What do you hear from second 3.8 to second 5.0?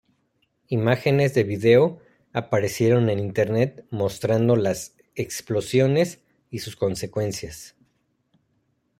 mostrando las